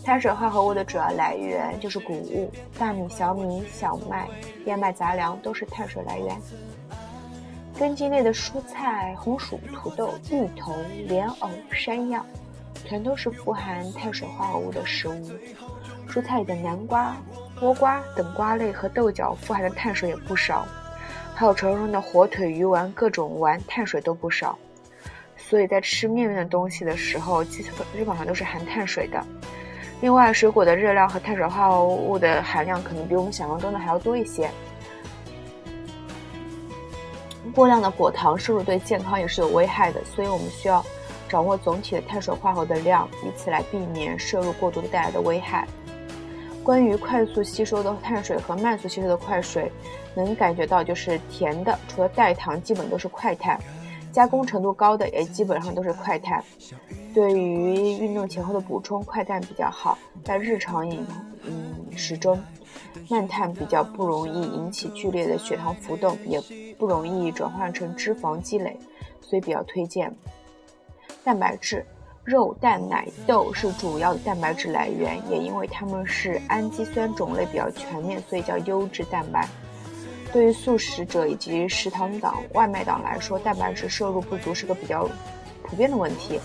[0.03, 4.27] 碳水化合物的主要来源就是谷物，大米、小米、小麦、
[4.65, 6.37] 燕麦杂粮都是碳水来源。
[7.79, 10.75] 根茎类的蔬菜，红薯、土豆、芋头、
[11.07, 12.23] 莲藕、山药，
[12.85, 15.31] 全都是富含碳水化合物的食物。
[16.07, 17.15] 蔬菜里的南瓜、
[17.61, 20.67] 倭瓜等瓜类和豆角富含的碳水也不少，
[21.33, 24.59] 还有传说中的火腿、鱼丸，各种丸碳水都不少。
[25.37, 29.25] 所以在吃面面的东西的时候，基本基本上都是含碳水的。
[30.03, 34.51] 另外，水果的热量和碳水化合物的含量可能比我们想象中的还要多一些。
[37.55, 40.85] 过量的果糖摄入对健康也是有危害的，所以我们需要
[41.29, 45.65] 掌握总体的碳水化合物的量，以此来避免摄入过多的带来的危害。
[46.65, 49.71] 关于快速吸收的碳水和慢速吸收的快水，
[50.13, 53.57] 能感觉到就是甜的，除了代糖，基本都是快碳；
[54.11, 56.43] 加工程度高的也基本上都是快碳。
[57.13, 61.05] 对于运动前后的补充，快碳比较好，在日常饮
[61.45, 62.41] 饮食中。
[63.09, 66.41] 慢碳比较不容易引起剧烈的血糖浮动，也
[66.77, 68.77] 不容易转换成脂肪积累，
[69.21, 70.11] 所以比较推荐。
[71.23, 71.85] 蛋白质，
[72.23, 79.47] 肉、蛋、奶、豆是主要的蛋白质来源，也因为它们是氨基酸种类比较全面，所以叫优质蛋白。
[80.31, 85.07] 对于素食者以及食堂党、外卖党来说，蛋白质摄入不足是个比较
[85.61, 86.39] 普遍的问题。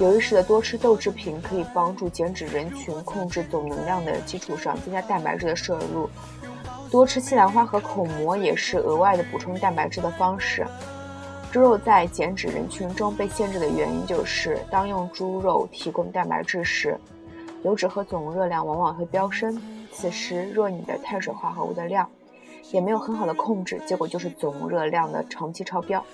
[0.00, 6.08] 有意识的多吃豆制品，可以帮助减脂人群控制总能量的基础上增加蛋白质的摄入。
[6.88, 10.64] 多吃西兰花和口蘑也是额外的补充蛋白质的方式。
[11.50, 16.96] 猪肉在减脂人群中被限制的原因就是，当用猪肉提供蛋白质时，
[17.64, 19.60] 油脂和总热量往往会飙升。
[19.90, 22.08] 此时，若你的碳水化合物的量
[22.70, 26.04] 也没有很好的控制，结果就是总热量的长期超标。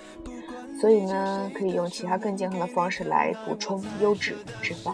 [0.79, 4.93] 所以呢，可以用其他更健康的方式来补充优质脂肪。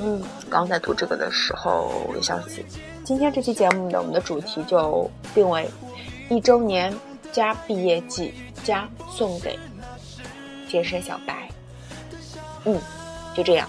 [0.00, 2.64] 嗯，刚在读这个的时候有消息，
[3.04, 5.68] 今天这期节目的我们的主题就定为
[6.28, 6.94] 一周年
[7.32, 9.58] 加毕业季加送给
[10.68, 11.48] 健身小白。
[12.64, 12.80] 嗯，
[13.34, 13.68] 就这样。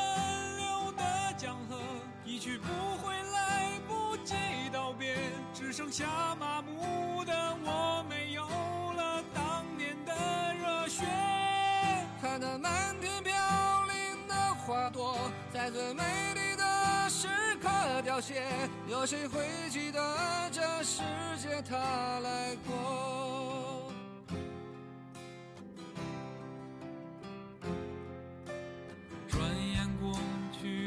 [2.41, 2.67] 去不
[2.97, 4.33] 回，来不及
[4.73, 5.15] 道别，
[5.53, 8.41] 只剩下麻木的我，没有
[8.93, 10.11] 了当年的
[10.55, 11.05] 热血。
[12.19, 13.31] 看那满天飘
[13.85, 14.33] 零的。
[14.65, 15.19] 花朵
[15.53, 17.27] 在最美丽的时
[17.61, 17.69] 刻
[18.03, 18.43] 凋谢，
[18.87, 21.03] 有谁会记得这世
[21.37, 21.77] 界它
[22.21, 23.70] 来过？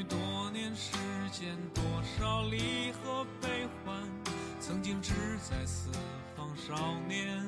[0.09, 0.93] 多年时
[1.33, 1.83] 间，多
[2.19, 3.97] 少离合悲欢，
[4.61, 5.13] 曾经志
[5.49, 5.91] 在四
[6.37, 7.45] 方少年，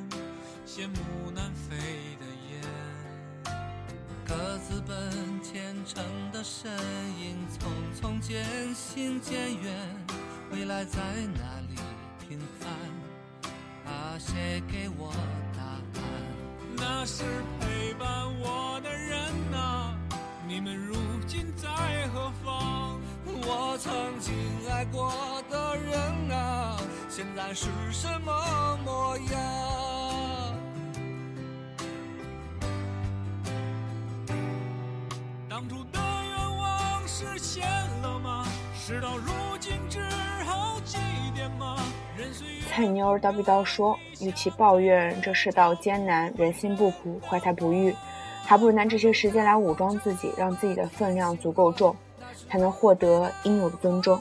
[0.67, 1.77] 羡慕南飞
[2.21, 2.63] 的雁。
[4.25, 4.97] 各自奔
[5.43, 6.71] 前程的身
[7.21, 7.69] 影，匆
[8.01, 8.45] 匆渐
[8.75, 9.75] 行渐远，
[10.51, 11.01] 未来在
[11.35, 11.77] 哪里？
[14.19, 15.13] 写给我
[15.55, 16.03] 答案。
[16.75, 17.23] 那是
[17.61, 18.09] 陪伴
[18.41, 19.31] 我的人
[23.77, 24.33] 我曾经
[24.73, 25.13] 爱过
[25.51, 26.01] 的人
[26.31, 26.79] 啊，
[27.11, 30.55] 现在是什么模样？
[35.47, 37.69] 当初的愿望实现
[38.01, 38.47] 了吗？
[38.75, 40.01] 事到如今只
[40.47, 40.97] 好祭
[41.37, 41.77] 奠吗？
[42.17, 42.63] 任岁月。
[42.71, 47.95] 菜妞叨逼叨说：“与其抱怨这世道艰难，人心不朴，怀才不遇，
[48.43, 51.95] 还不如拿这些时间来武装自己，让自己的分量足够重。”
[52.49, 54.21] 才能获得应有的尊重。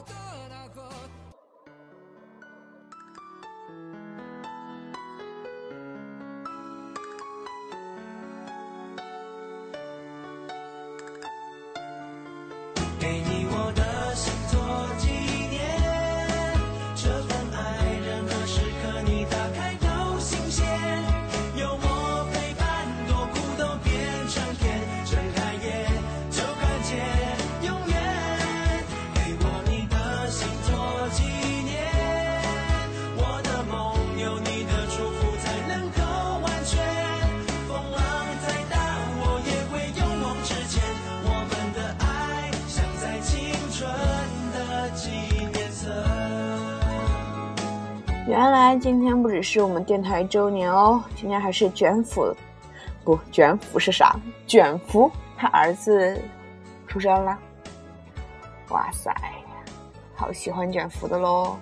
[49.56, 52.30] 是我们电台周年哦，今天还是卷福，
[53.02, 54.14] 不，卷福是啥？
[54.46, 56.20] 卷福他儿子
[56.86, 57.38] 出生了，
[58.68, 59.10] 哇塞，
[60.14, 61.56] 好喜欢卷福的喽。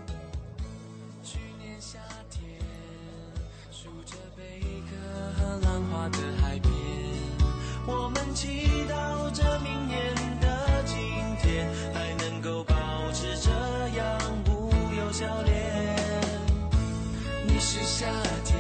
[17.77, 18.07] 是夏
[18.45, 18.57] 天，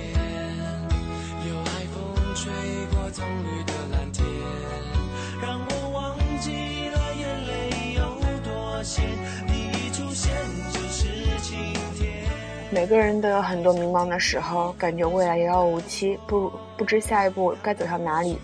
[1.48, 2.52] 有海风吹
[2.90, 4.26] 过葱绿的蓝天，
[5.40, 6.50] 让我忘记
[6.88, 8.02] 了眼泪有
[8.42, 9.04] 多咸。
[9.46, 10.34] 你一出现
[10.72, 11.06] 就是
[11.42, 12.24] 晴天。
[12.72, 18.36] 每个人都有很多迷茫的时候，感觉未来遥遥无期，不不知下一步该走向哪里。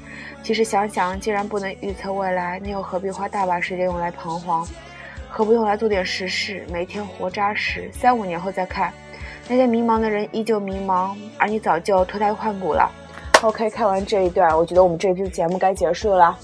[0.44, 4.64] 其实想想，既然不能预测未来，那又何必花大把时间用来彷徨？
[5.28, 8.94] 何不用来做点实事，每天活扎实，三五年后再看。
[9.50, 12.88] 那些迷茫的人依旧迷茫，而你早就脱胎换骨了。
[13.42, 16.38] OK，看完这一段，我觉得我们这期节目该结束了。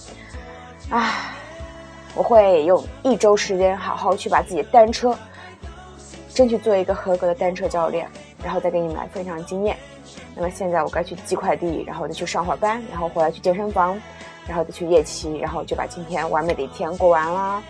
[0.90, 1.30] 唉，
[2.16, 5.16] 我会用一周时间好好去把自己的单车，
[6.34, 8.08] 争取做一个合格的单车教练，
[8.42, 9.76] 然后再给你们来分享经验。
[10.34, 13.96] 那么现在我该去寄快递，然后再去上会儿班，然后回来去健身房，
[14.48, 17.62] 然后再去夜骑，然后就把今天完美的一天过完了。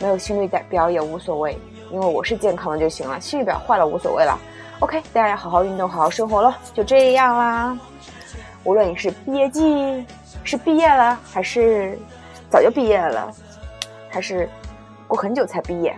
[0.00, 1.56] 没有心率表也无所谓，
[1.92, 4.36] 因为我是健康的就行了，心率表坏了无所谓了。
[4.82, 7.78] OK，大家要好好运动，好好生活咯，就这样啦。
[8.64, 10.04] 无论你是毕业季，
[10.42, 11.96] 是毕业了，还是
[12.50, 13.32] 早就毕业了，
[14.10, 14.50] 还是
[15.06, 15.96] 过很久才毕业，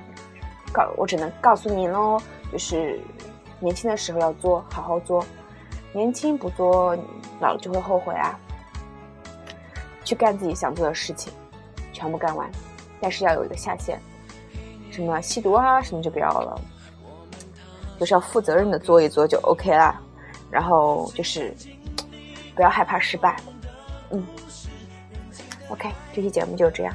[0.71, 2.21] 告我只能告诉你喽，
[2.53, 3.01] 就是
[3.59, 5.25] 年轻的时候要做，好好做。
[5.95, 6.95] 年轻不做，
[7.41, 8.39] 老了就会后悔啊。
[10.05, 11.33] 去干自己想做的事情，
[11.91, 12.51] 全部干完，
[13.01, 13.99] 但是要有一个下限，
[14.91, 16.61] 什么吸毒啊，什么就不要了。
[17.99, 20.01] 就是要负责任的做一做就 OK 啦，
[20.51, 21.55] 然后就是
[22.55, 23.37] 不要害怕失败，
[24.11, 24.25] 嗯
[25.69, 26.95] ，OK，这期节目就这样。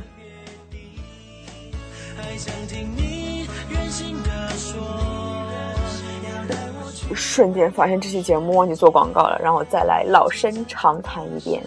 [7.16, 11.62] 瞬间发现这期节目忘记做广告了，让我再来老生常谈一遍。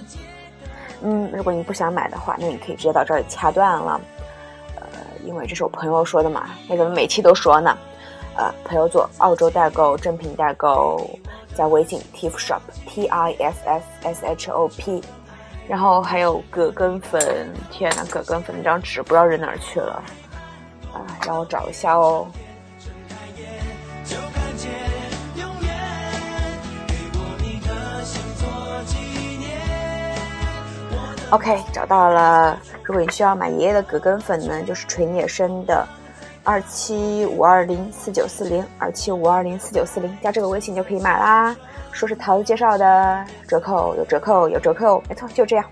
[1.02, 4.00] 嗯，如果你不想买的话，那你可以直接到这儿掐断了。
[4.76, 4.84] 呃，
[5.24, 7.76] 因为这是我朋友说的嘛，那怎么每期都说呢？
[8.36, 11.18] 呃，朋友做澳洲代购、正品代购，
[11.54, 15.02] 在微信 Tiff Shop T I F F S H O P，
[15.68, 20.02] 然后还有葛根粉，天呐，葛根粉那张纸不知道扔哪儿去了，
[20.92, 22.26] 啊，让我找一下哦。
[31.30, 32.58] OK，找到了。
[32.82, 35.86] 如果你需要买爷爷的葛根粉呢，就是纯野生的。
[36.44, 41.56] 二七五二零四九四零，二七五二零四九四零，加这个微信就可以买啦。
[41.92, 45.64] 说是桃子介绍的，折扣有折扣有折扣，没错，就这样。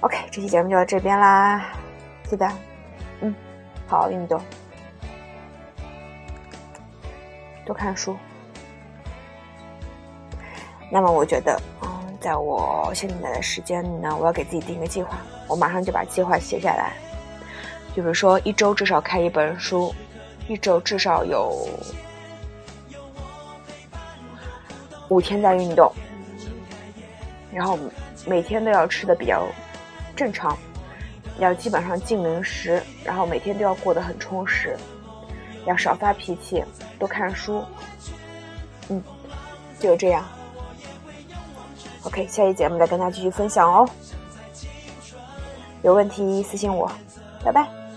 [0.00, 1.72] OK，这期节目就到这边啦，
[2.30, 2.48] 记得，
[3.20, 3.34] 嗯，
[3.88, 4.40] 好好运动，
[7.66, 8.16] 多看书。
[10.88, 16.92] 那么我觉得，嗯，在我现在的时间呢，我要给自己定一个计划，我马上就把计划写下来。
[18.00, 19.94] 比如说，一周至少看一本书，
[20.46, 21.68] 一周至少有
[25.08, 25.92] 五天在运动，
[27.52, 27.78] 然后
[28.24, 29.46] 每天都要吃的比较
[30.14, 30.56] 正常，
[31.38, 34.76] 要基本上禁零食，然后每天都要过得很充实，
[35.66, 36.62] 要少发脾气，
[36.98, 37.64] 多看书，
[38.90, 39.02] 嗯，
[39.80, 40.24] 就这样。
[42.04, 43.88] OK，下期节目再跟大家继续分享哦。
[45.82, 46.90] 有问题私信我，
[47.44, 47.87] 拜拜。